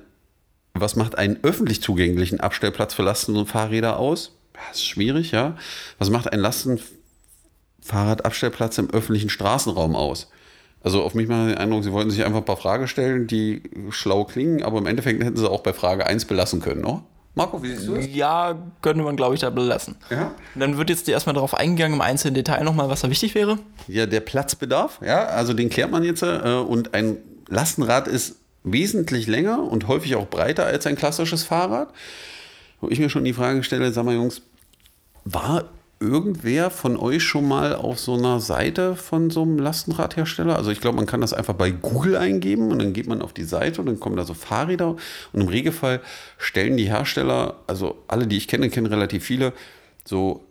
[0.75, 4.33] was macht einen öffentlich zugänglichen Abstellplatz für Lasten- und Fahrräder aus?
[4.53, 5.57] Das ist schwierig, ja.
[5.99, 10.31] Was macht ein Lastenfahrradabstellplatz im öffentlichen Straßenraum aus?
[10.83, 13.63] Also auf mich macht den Eindruck, sie wollten sich einfach ein paar Fragen stellen, die
[13.91, 17.05] schlau klingen, aber im Endeffekt hätten sie auch bei Frage 1 belassen können, oder?
[17.37, 18.07] Marco, wie siehst du das?
[18.13, 19.97] Ja, könnte man, glaube ich, da belassen.
[20.11, 20.33] Ja.
[20.55, 23.59] Dann wird jetzt erstmal darauf eingegangen, im einzelnen Detail nochmal, was da wichtig wäre.
[23.89, 26.23] Ja, der Platzbedarf, ja, also den klärt man jetzt.
[26.23, 27.17] Äh, und ein
[27.49, 31.93] Lastenrad ist wesentlich länger und häufig auch breiter als ein klassisches Fahrrad.
[32.81, 34.43] Wo ich mir schon die Frage stelle, sag mal Jungs,
[35.25, 35.65] war
[36.01, 40.57] irgendwer von euch schon mal auf so einer Seite von so einem Lastenradhersteller?
[40.57, 43.33] Also ich glaube, man kann das einfach bei Google eingeben und dann geht man auf
[43.33, 44.97] die Seite und dann kommen da so Fahrräder
[45.33, 46.01] und im Regelfall
[46.37, 49.53] stellen die Hersteller, also alle, die ich kenne, kennen relativ viele,
[50.05, 50.45] so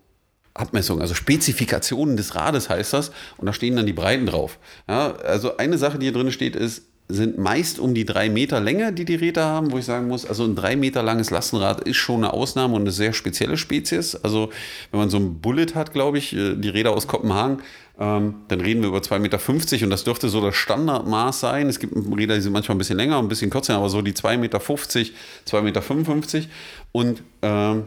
[0.56, 4.60] Abmessungen, also Spezifikationen des Rades heißt das und da stehen dann die Breiten drauf.
[4.88, 8.60] Ja, also eine Sache, die hier drin steht, ist, sind meist um die drei Meter
[8.60, 11.82] Länge, die die Räder haben, wo ich sagen muss, also ein drei Meter langes Lastenrad
[11.82, 14.15] ist schon eine Ausnahme und eine sehr spezielle Spezies.
[14.15, 14.49] Also
[14.91, 17.60] wenn man so ein Bullet hat, glaube ich, äh, die Räder aus Kopenhagen,
[17.99, 21.69] ähm, dann reden wir über 2,50 Meter und das dürfte so das Standardmaß sein.
[21.69, 24.13] Es gibt Räder, die sind manchmal ein bisschen länger, ein bisschen kürzer, aber so die
[24.13, 26.47] 2,50 Meter, 2,55 Meter.
[26.91, 27.84] Und ähm,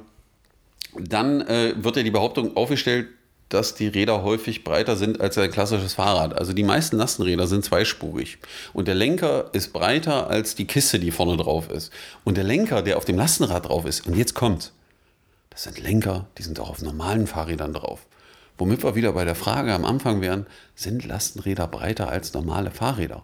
[0.98, 3.08] dann äh, wird ja die Behauptung aufgestellt,
[3.48, 6.36] dass die Räder häufig breiter sind als ein klassisches Fahrrad.
[6.36, 8.38] Also die meisten Lastenräder sind zweispurig.
[8.72, 11.92] Und der Lenker ist breiter als die Kiste, die vorne drauf ist.
[12.24, 14.72] Und der Lenker, der auf dem Lastenrad drauf ist, und jetzt kommt,
[15.50, 18.06] das sind Lenker, die sind auch auf normalen Fahrrädern drauf.
[18.58, 23.22] Womit wir wieder bei der Frage am Anfang wären, sind Lastenräder breiter als normale Fahrräder?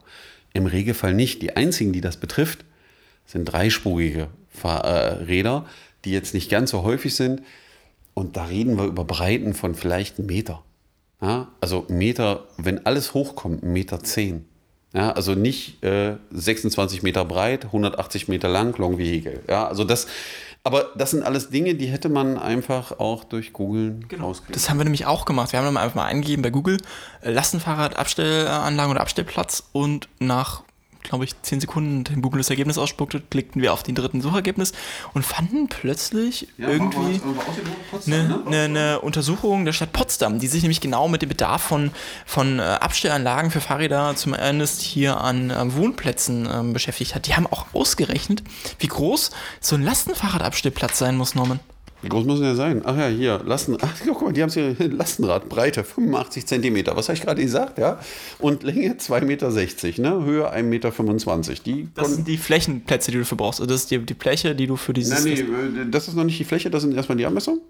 [0.52, 1.42] Im Regelfall nicht.
[1.42, 2.64] Die einzigen, die das betrifft,
[3.26, 5.66] sind dreispurige Fahrräder,
[6.04, 7.42] die jetzt nicht ganz so häufig sind.
[8.14, 10.62] Und da reden wir über Breiten von vielleicht einem Meter.
[11.20, 14.44] Ja, also Meter, wenn alles hochkommt, Meter zehn.
[14.92, 19.40] Ja, also nicht äh, 26 Meter breit, 180 Meter lang, Long Vehicle.
[19.48, 20.06] Ja, also das,
[20.64, 24.26] aber das sind alles Dinge, die hätte man einfach auch durch Googlen genau.
[24.26, 24.52] rauskriegen.
[24.52, 25.52] Das haben wir nämlich auch gemacht.
[25.52, 26.76] Wir haben dann einfach mal eingegeben bei Google
[27.22, 30.62] äh, Lastenfahrrad, Abstellanlagen oder Abstellplatz und nach
[31.02, 34.72] glaube ich, zehn Sekunden dem Google das Ergebnis ausspuckte, klickten wir auf den dritten Suchergebnis
[35.14, 37.20] und fanden plötzlich ja, irgendwie
[38.06, 38.60] eine, ne?
[38.60, 41.90] eine, Untersuchung der Stadt Potsdam, die sich nämlich genau mit dem Bedarf von,
[42.26, 47.26] von äh, Abstellanlagen für Fahrräder zumindest hier an äh, Wohnplätzen äh, beschäftigt hat.
[47.26, 48.42] Die haben auch ausgerechnet,
[48.78, 51.60] wie groß so ein Lastenfahrradabstellplatz sein muss, Norman.
[52.02, 52.82] Wie groß muss der sein?
[52.84, 56.96] Ach ja, hier, Lasten, ach, guck mal, die haben hier Lastenradbreite, 85 Zentimeter.
[56.96, 58.00] Was habe ich gerade gesagt, ja?
[58.38, 59.50] Und Länge 2,60 Meter,
[60.02, 60.24] ne?
[60.24, 61.62] Höhe 1,25 Meter.
[61.64, 63.60] Die das sind die Flächenplätze, die du für brauchst.
[63.60, 65.24] Also das ist die, die Fläche, die du für dieses.
[65.24, 67.60] Nein, nee, das ist noch nicht die Fläche, das sind erstmal die Anmessungen.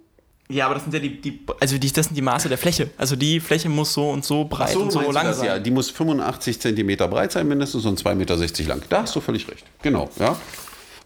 [0.49, 2.91] Ja, aber das sind ja die, die also die, das sind die Maße der Fläche.
[2.99, 5.47] Also die Fläche muss so und so breit so, und so lang sein.
[5.47, 8.83] Ja, die muss 85 Zentimeter breit sein mindestens und 2,60 Meter lang.
[8.89, 9.65] Da hast du völlig recht.
[9.83, 10.37] Genau, ja.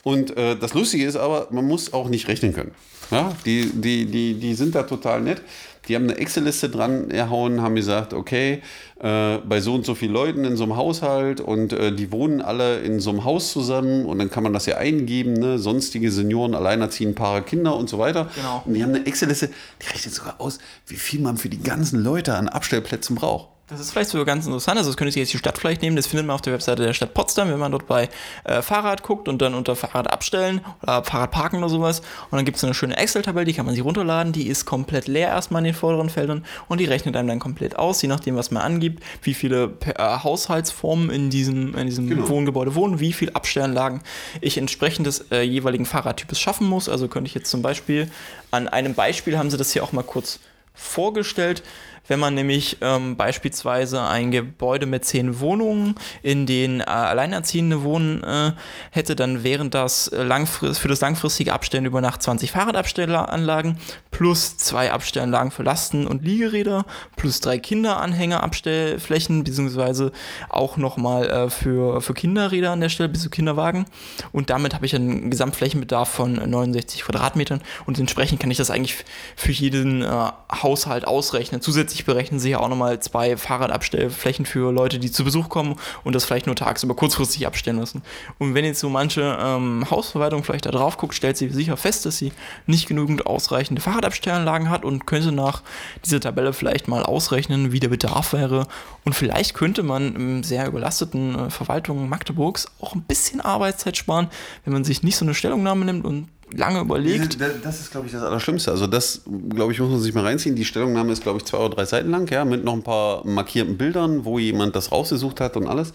[0.02, 2.72] Und äh, das Lustige ist aber, man muss auch nicht rechnen können.
[3.10, 5.42] Ja, die, die, die, die sind da total nett.
[5.88, 8.60] Die haben eine Excel-Liste dran erhauen, haben gesagt, okay,
[9.00, 12.42] äh, bei so und so vielen Leuten in so einem Haushalt und äh, die wohnen
[12.42, 15.58] alle in so einem Haus zusammen und dann kann man das ja eingeben, ne?
[15.58, 18.28] sonstige Senioren, alleinerziehende Paare, Kinder und so weiter.
[18.34, 18.62] Genau.
[18.64, 22.02] Und die haben eine Excel-Liste, die rechnet sogar aus, wie viel man für die ganzen
[22.02, 23.55] Leute an Abstellplätzen braucht.
[23.68, 24.78] Das ist vielleicht sogar ganz interessant.
[24.78, 25.96] Also, das könnte sich jetzt die Stadt vielleicht nehmen.
[25.96, 28.08] Das findet man auf der Webseite der Stadt Potsdam, wenn man dort bei
[28.44, 31.98] äh, Fahrrad guckt und dann unter Fahrrad abstellen oder Fahrrad parken oder sowas.
[32.30, 34.32] Und dann gibt es eine schöne Excel-Tabelle, die kann man sich runterladen.
[34.32, 37.76] Die ist komplett leer erstmal in den vorderen Feldern und die rechnet einem dann komplett
[37.76, 42.28] aus, je nachdem, was man angibt, wie viele äh, Haushaltsformen in diesem, in diesem genau.
[42.28, 44.00] Wohngebäude wohnen, wie viele Abstellanlagen
[44.40, 46.88] ich entsprechend des äh, jeweiligen Fahrradtypes schaffen muss.
[46.88, 48.08] Also könnte ich jetzt zum Beispiel
[48.52, 50.38] an einem Beispiel haben sie das hier auch mal kurz
[50.76, 51.64] vorgestellt.
[52.08, 58.22] Wenn man nämlich ähm, beispielsweise ein Gebäude mit zehn Wohnungen, in denen äh, Alleinerziehende wohnen
[58.22, 58.52] äh,
[58.90, 63.78] hätte, dann wären das äh, langfrist für das langfristige Abstellen über Nacht 20 Fahrradabstellanlagen
[64.10, 70.12] plus zwei Abstellanlagen für Lasten- und Liegeräder plus drei Kinderanhängerabstellflächen, beziehungsweise
[70.48, 73.86] auch nochmal äh, für, für Kinderräder an der Stelle, bis zu Kinderwagen.
[74.32, 79.04] Und damit habe ich einen Gesamtflächenbedarf von 69 Quadratmetern und entsprechend kann ich das eigentlich
[79.36, 80.08] für jeden äh,
[80.52, 81.60] Haushalt ausrechnen.
[81.60, 85.76] Zusätzlich Zusätzlich berechnen sie ja auch nochmal zwei Fahrradabstellflächen für Leute, die zu Besuch kommen
[86.04, 88.02] und das vielleicht nur tagsüber kurzfristig abstellen müssen.
[88.38, 92.04] Und wenn jetzt so manche ähm, Hausverwaltung vielleicht da drauf guckt, stellt sie sicher fest,
[92.04, 92.32] dass sie
[92.66, 95.62] nicht genügend ausreichende Fahrradabstellanlagen hat und könnte nach
[96.04, 98.66] dieser Tabelle vielleicht mal ausrechnen, wie der Bedarf wäre.
[99.06, 104.28] Und vielleicht könnte man im sehr überlasteten äh, Verwaltungen Magdeburgs auch ein bisschen Arbeitszeit sparen,
[104.64, 107.38] wenn man sich nicht so eine Stellungnahme nimmt und lange überlegt.
[107.62, 108.70] Das ist, glaube ich, das Allerschlimmste.
[108.70, 110.56] Also das, glaube ich, muss man sich mal reinziehen.
[110.56, 113.26] Die Stellungnahme ist, glaube ich, zwei oder drei Seiten lang, ja, mit noch ein paar
[113.26, 115.92] markierten Bildern, wo jemand das rausgesucht hat und alles.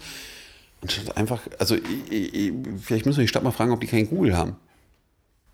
[0.80, 1.76] Und einfach, also
[2.82, 4.56] vielleicht müssen wir die Stadt mal fragen, ob die kein Google haben.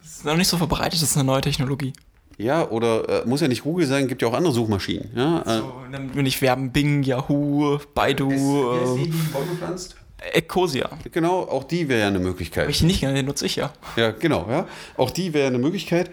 [0.01, 1.93] Das ist noch nicht so verbreitet, das ist eine neue Technologie.
[2.39, 5.11] Ja, oder äh, muss ja nicht Google sein, gibt ja auch andere Suchmaschinen.
[5.15, 5.43] Ja?
[5.45, 8.31] So, dann will ich werben Bing, Yahoo, Baidu.
[8.31, 9.97] Ist, äh, die, die pflanzt?
[10.33, 10.91] Ecosia.
[11.13, 12.65] Genau, auch die wäre ja eine Möglichkeit.
[12.65, 13.73] Aber ich nicht, den nutze ich ja.
[13.97, 14.67] Ja, genau, ja.
[14.97, 16.11] Auch die wäre eine Möglichkeit.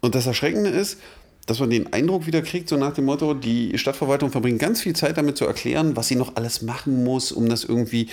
[0.00, 0.98] Und das Erschreckende ist,
[1.46, 4.94] dass man den Eindruck wieder kriegt, so nach dem Motto, die Stadtverwaltung verbringt ganz viel
[4.94, 8.08] Zeit damit zu erklären, was sie noch alles machen muss, um das irgendwie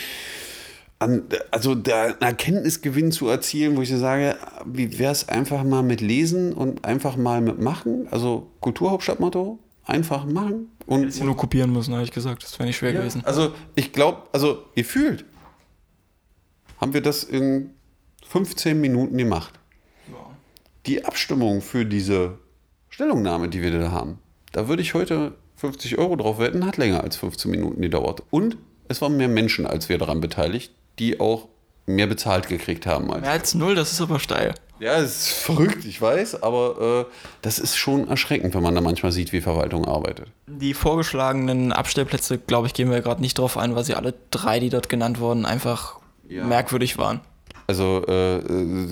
[1.00, 5.63] an, also der einen Erkenntnisgewinn zu erzielen, wo ich so sage, wie wäre es einfach
[5.63, 8.08] mal mit Lesen und einfach mal mit Machen?
[8.10, 10.71] Also Kulturhauptstadtmotto, einfach machen.
[10.86, 12.43] Und Hätte nur kopieren müssen, habe ich gesagt.
[12.43, 13.23] Das wäre nicht schwer ja, gewesen.
[13.26, 15.26] Also ich glaube, also gefühlt
[16.80, 17.71] haben wir das in
[18.28, 19.54] 15 Minuten gemacht.
[20.86, 22.38] Die Abstimmung für diese
[22.89, 24.19] Stellungnahme, die wir da haben,
[24.54, 28.23] da würde ich heute 50 Euro drauf wetten, hat länger als 15 Minuten gedauert.
[28.30, 31.50] Und es waren mehr Menschen als wir daran beteiligt, die auch
[31.88, 33.12] mehr bezahlt gekriegt haben.
[33.12, 34.54] Als mehr als null, das ist aber steil.
[34.80, 38.82] Ja, es ist verrückt, ich weiß, aber äh, das ist schon erschreckend, wenn man da
[38.82, 40.28] manchmal sieht, wie Verwaltung arbeitet.
[40.45, 44.60] Die vorgeschlagenen Abstellplätze, glaube ich, gehen wir gerade nicht drauf ein, weil sie alle drei,
[44.60, 46.45] die dort genannt wurden, einfach ja.
[46.45, 47.21] merkwürdig waren.
[47.65, 48.39] Also äh,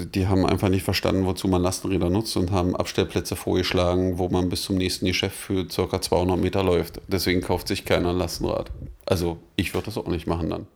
[0.05, 4.49] die haben einfach nicht verstanden, wozu man Lastenräder nutzt und haben Abstellplätze vorgeschlagen, wo man
[4.49, 6.01] bis zum nächsten Geschäft für ca.
[6.01, 6.99] 200 Meter läuft.
[7.08, 8.71] Deswegen kauft sich keiner ein Lastenrad.
[9.05, 10.67] Also ich würde das auch nicht machen dann.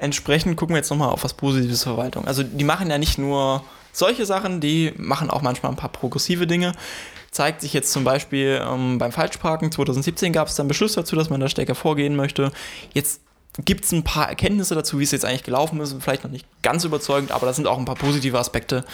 [0.00, 2.26] Entsprechend gucken wir jetzt nochmal auf was Positives Verwaltung.
[2.26, 6.46] Also die machen ja nicht nur solche Sachen, die machen auch manchmal ein paar progressive
[6.46, 6.72] Dinge.
[7.30, 11.30] Zeigt sich jetzt zum Beispiel ähm, beim Falschparken 2017 gab es dann Beschluss dazu, dass
[11.30, 12.50] man da stärker vorgehen möchte.
[12.92, 13.20] Jetzt
[13.64, 15.94] gibt es ein paar Erkenntnisse dazu, wie es jetzt eigentlich gelaufen ist.
[16.00, 18.84] Vielleicht noch nicht ganz überzeugend, aber da sind auch ein paar positive Aspekte,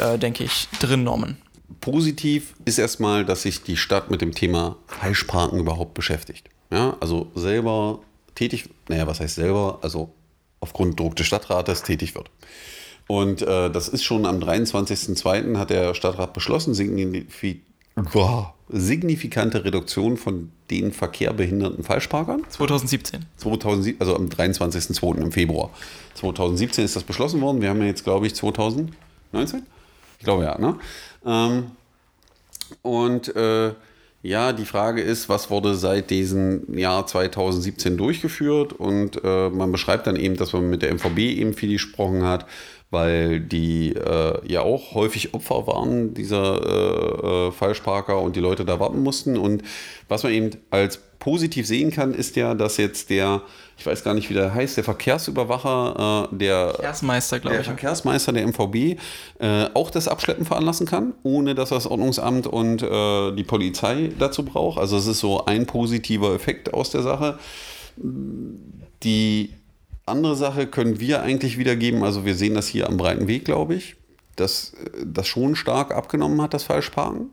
[0.00, 1.38] äh, denke ich, drin genommen.
[1.80, 6.48] Positiv ist erstmal, dass sich die Stadt mit dem Thema Falschparken überhaupt beschäftigt.
[6.70, 8.00] Ja, also selber
[8.34, 9.78] tätig, naja, was heißt selber?
[9.82, 10.12] Also
[10.64, 12.30] aufgrund Druck des Stadtrates tätig wird.
[13.06, 15.58] Und äh, das ist schon am 23.02.
[15.58, 17.60] hat der Stadtrat beschlossen, signifi
[18.70, 22.42] signifikante Reduktion von den verkehrbehinderten Falschparkern.
[22.48, 23.26] 2017.
[23.36, 25.18] 2007, also am 23.02.
[25.18, 25.70] im Februar.
[26.14, 27.60] 2017 ist das beschlossen worden.
[27.60, 28.94] Wir haben ja jetzt, glaube ich, 2019?
[30.18, 30.78] Ich glaube ja, ne?
[31.26, 31.72] Ähm,
[32.80, 33.74] und äh,
[34.24, 38.72] ja, die Frage ist, was wurde seit diesem Jahr 2017 durchgeführt?
[38.72, 42.46] Und äh, man beschreibt dann eben, dass man mit der MVB eben viel gesprochen hat
[42.94, 48.64] weil die äh, ja auch häufig Opfer waren dieser äh, äh, Falschparker und die Leute
[48.64, 49.36] da warten mussten.
[49.36, 49.64] Und
[50.08, 53.42] was man eben als positiv sehen kann, ist ja, dass jetzt der,
[53.76, 57.66] ich weiß gar nicht, wie der heißt, der Verkehrsüberwacher, äh, der Verkehrsmeister, glaube ich.
[57.66, 58.98] Verkehrsmeister der MVB
[59.40, 64.44] äh, auch das Abschleppen veranlassen kann, ohne dass das Ordnungsamt und äh, die Polizei dazu
[64.44, 64.78] braucht.
[64.78, 67.38] Also es ist so ein positiver Effekt aus der Sache.
[69.02, 69.50] Die
[70.06, 72.04] andere Sache können wir eigentlich wiedergeben.
[72.04, 73.96] Also wir sehen das hier am breiten Weg, glaube ich,
[74.36, 77.30] dass das schon stark abgenommen hat, das Falschparken.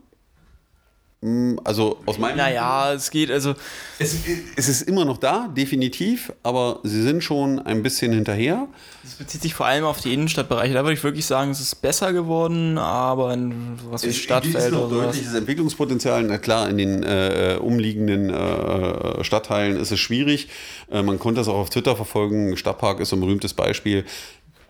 [1.23, 2.37] Hm, also aus meinem.
[2.37, 3.53] Naja, es geht also.
[3.99, 4.15] Es,
[4.55, 8.67] es, ist immer noch da, definitiv, aber sie sind schon ein bisschen hinterher.
[9.03, 10.73] Es bezieht sich vor allem auf die Innenstadtbereiche.
[10.73, 14.89] Da würde ich wirklich sagen, es ist besser geworden, aber in was wie Stadtfeld oder
[14.89, 15.05] sowas.
[15.05, 16.23] deutliches Entwicklungspotenzial.
[16.23, 20.49] Na klar, in den äh, umliegenden äh, Stadtteilen ist es schwierig.
[20.89, 22.57] Äh, man konnte das auch auf Twitter verfolgen.
[22.57, 24.05] Stadtpark ist so ein berühmtes Beispiel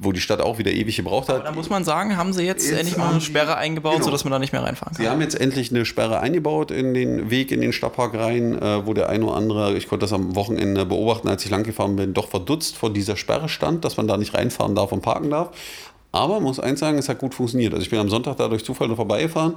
[0.01, 1.37] wo die Stadt auch wieder ewig gebraucht hat.
[1.37, 4.05] Aber da muss man sagen, haben sie jetzt, jetzt endlich mal eine Sperre eingebaut, genau.
[4.05, 5.03] sodass man da nicht mehr reinfahren kann.
[5.03, 8.85] Sie haben jetzt endlich eine Sperre eingebaut in den Weg in den Stadtpark rein, äh,
[8.85, 11.95] wo der eine oder andere, ich konnte das am Wochenende beobachten, als ich lang gefahren
[11.95, 15.29] bin, doch verdutzt vor dieser Sperre stand, dass man da nicht reinfahren darf und parken
[15.29, 15.51] darf.
[16.13, 17.73] Aber muss eins sagen, es hat gut funktioniert.
[17.73, 19.53] Also ich bin am Sonntag da durch Zufall noch vorbeigefahren.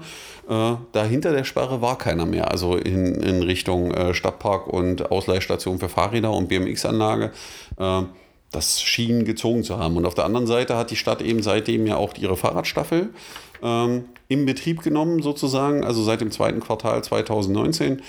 [0.48, 2.50] Äh, da hinter der Sperre war keiner mehr.
[2.50, 7.32] Also in, in Richtung äh, Stadtpark und Ausleihstation für Fahrräder und BMX-Anlage.
[7.76, 8.02] Äh,
[8.54, 9.96] das schien gezogen zu haben.
[9.96, 13.10] Und auf der anderen Seite hat die Stadt eben seitdem ja auch ihre Fahrradstaffel
[13.62, 18.02] ähm, in Betrieb genommen, sozusagen, also seit dem zweiten Quartal 2019,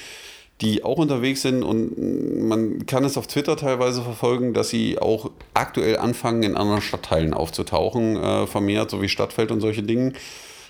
[0.61, 1.63] die auch unterwegs sind.
[1.63, 6.81] Und man kann es auf Twitter teilweise verfolgen, dass sie auch aktuell anfangen, in anderen
[6.81, 10.13] Stadtteilen aufzutauchen, äh, vermehrt, so wie Stadtfeld und solche Dinge.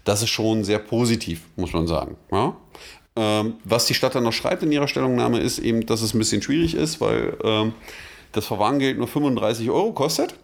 [0.04, 2.16] Das ist schon sehr positiv, muss man sagen.
[2.32, 2.56] Ja?
[3.16, 6.20] Ähm, was die Stadt dann noch schreibt in ihrer Stellungnahme, ist eben, dass es ein
[6.20, 7.38] bisschen schwierig ist, weil.
[7.44, 7.74] Ähm,
[8.36, 10.36] das Verwarngeld nur 35 Euro kostet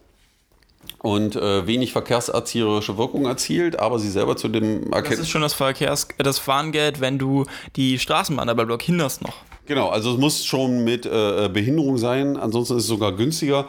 [0.99, 5.09] und äh, wenig verkehrserzieherische Wirkung erzielt, aber sie selber zu dem Erkenntnis.
[5.09, 9.35] Das ist schon das, Verkehrs das Warngeld, wenn du die Straßenbahn dabei blockierst noch.
[9.65, 13.67] Genau, also es muss schon mit äh, Behinderung sein, ansonsten ist es sogar günstiger.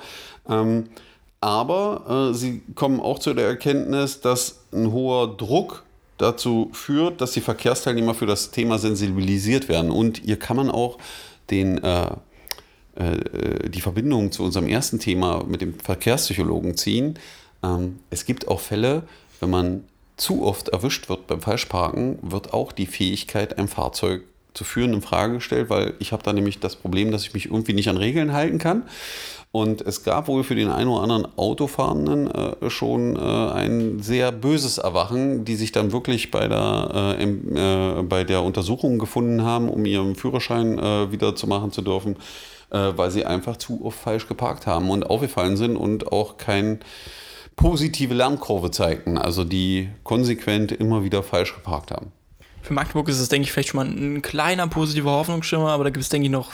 [0.48, 0.88] Ähm,
[1.40, 5.84] aber äh, sie kommen auch zu der Erkenntnis, dass ein hoher Druck
[6.18, 9.90] dazu führt, dass die Verkehrsteilnehmer für das Thema sensibilisiert werden.
[9.90, 10.98] Und hier kann man auch
[11.50, 12.10] den äh, äh,
[12.94, 17.18] die Verbindung zu unserem ersten Thema mit dem Verkehrspsychologen ziehen.
[17.62, 19.04] Ähm, es gibt auch Fälle,
[19.40, 19.84] wenn man
[20.16, 24.22] zu oft erwischt wird beim Falschparken, wird auch die Fähigkeit, ein Fahrzeug
[24.54, 27.46] zu führen, in Frage gestellt, weil ich habe da nämlich das Problem, dass ich mich
[27.46, 28.84] irgendwie nicht an Regeln halten kann.
[29.50, 34.32] Und es gab wohl für den einen oder anderen Autofahrenden äh, schon äh, ein sehr
[34.32, 39.68] böses Erwachen, die sich dann wirklich bei der, äh, äh, bei der Untersuchung gefunden haben,
[39.68, 42.16] um ihren Führerschein äh, wieder zu machen zu dürfen
[42.72, 46.78] äh, weil sie einfach zu oft falsch geparkt haben und aufgefallen sind und auch keine
[47.54, 52.12] positive Lernkurve zeigten, also die konsequent immer wieder falsch geparkt haben.
[52.62, 55.90] Für Magdeburg ist es, denke ich, vielleicht schon mal ein kleiner positiver Hoffnungsschimmer, aber da
[55.90, 56.50] gibt es, denke ich, noch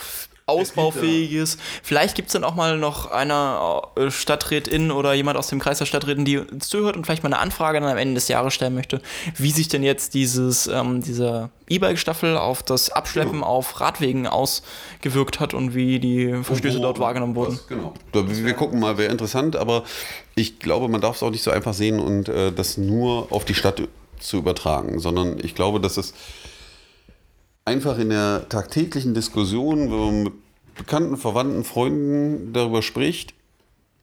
[0.48, 1.58] ausbaufähiges.
[1.82, 5.78] Vielleicht gibt es dann auch mal noch einer äh, Stadträtin oder jemand aus dem Kreis
[5.78, 8.54] der Stadträten, die uns zuhört und vielleicht mal eine Anfrage dann am Ende des Jahres
[8.54, 9.00] stellen möchte,
[9.36, 13.46] wie sich denn jetzt dieses, ähm, diese E-Bike-Staffel auf das Abschleppen genau.
[13.46, 17.56] auf Radwegen ausgewirkt hat und wie die Verstöße dort wahrgenommen wurden.
[17.56, 17.92] Das, genau.
[18.12, 19.84] Wir gucken mal, wäre interessant, aber
[20.34, 23.44] ich glaube, man darf es auch nicht so einfach sehen und äh, das nur auf
[23.44, 23.82] die Stadt
[24.20, 26.14] zu übertragen, sondern ich glaube, dass es
[27.64, 30.32] einfach in der tagtäglichen Diskussion, wenn man mit
[30.76, 33.34] Bekannten, Verwandten, Freunden darüber spricht,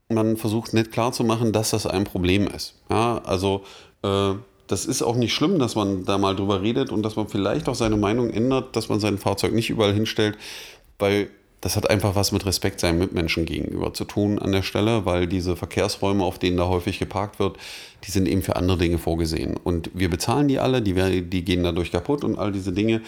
[0.10, 2.76] man versucht nicht klarzumachen, dass das ein Problem ist.
[2.90, 3.64] Ja, also
[4.04, 4.34] äh,
[4.68, 7.70] das ist auch nicht schlimm, dass man da mal drüber redet und dass man vielleicht
[7.70, 10.38] auch seine Meinung ändert, dass man sein Fahrzeug nicht überall hinstellt,
[11.00, 11.30] weil
[11.62, 15.28] das hat einfach was mit Respekt seinen Mitmenschen gegenüber zu tun an der Stelle, weil
[15.28, 17.58] diese Verkehrsräume, auf denen da häufig geparkt wird,
[18.06, 19.58] die sind eben für andere Dinge vorgesehen.
[19.64, 23.02] Und wir bezahlen die alle, die, die gehen dadurch kaputt und all diese Dinge.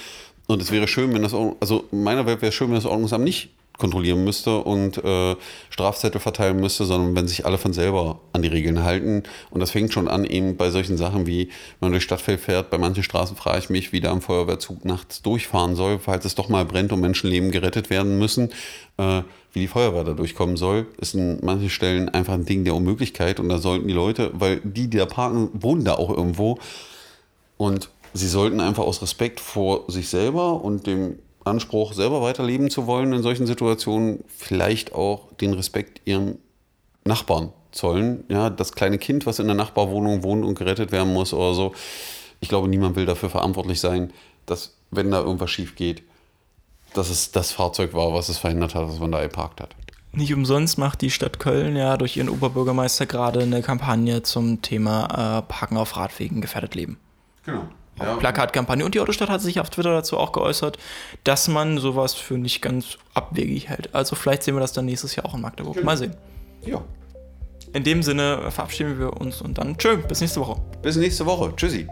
[0.48, 3.50] Und es wäre schön, wenn das, also meiner Welt wäre schön, wenn das Ordnungsamt nicht
[3.78, 5.36] kontrollieren müsste und äh,
[5.70, 9.24] Strafzettel verteilen müsste, sondern wenn sich alle von selber an die Regeln halten.
[9.50, 11.48] Und das fängt schon an, eben bei solchen Sachen wie,
[11.80, 14.84] wenn man durch Stadtfeld fährt, bei manchen Straßen frage ich mich, wie da am Feuerwehrzug
[14.86, 18.50] nachts durchfahren soll, falls es doch mal brennt und Menschenleben gerettet werden müssen.
[18.98, 19.22] Äh,
[19.54, 23.40] wie die Feuerwehr da durchkommen soll, ist an manchen Stellen einfach ein Ding der Unmöglichkeit.
[23.40, 26.60] Und da sollten die Leute, weil die, die da parken, wohnen da auch irgendwo.
[27.58, 32.88] Und sie sollten einfach aus Respekt vor sich selber und dem Anspruch, selber weiterleben zu
[32.88, 36.38] wollen in solchen Situationen, vielleicht auch den Respekt ihrem
[37.06, 38.24] Nachbarn zollen.
[38.30, 41.74] Ja, das kleine Kind, was in der Nachbarwohnung wohnt und gerettet werden muss oder so.
[42.40, 44.14] Ich glaube, niemand will dafür verantwortlich sein,
[44.46, 46.04] dass, wenn da irgendwas schief geht,
[46.94, 49.76] dass es das Fahrzeug war, was es verhindert hat, dass man da geparkt hat.
[50.14, 55.40] Nicht umsonst macht die Stadt Köln ja durch ihren Oberbürgermeister gerade eine Kampagne zum Thema
[55.40, 56.98] äh, Parken auf Radwegen gefährdet leben.
[57.46, 57.68] Genau
[58.00, 58.16] ja.
[58.16, 58.86] Plakatkampagne.
[58.86, 60.78] Und die Autostadt hat sich auf Twitter dazu auch geäußert,
[61.24, 63.94] dass man sowas für nicht ganz abwegig hält.
[63.94, 65.76] Also vielleicht sehen wir das dann nächstes Jahr auch in Magdeburg.
[65.76, 65.86] Genau.
[65.86, 66.16] Mal sehen.
[66.66, 66.84] Ja.
[67.74, 70.60] In dem Sinne verabschieden wir uns und dann tschö, bis nächste Woche.
[70.82, 71.54] Bis nächste Woche.
[71.56, 71.88] Tschüssi.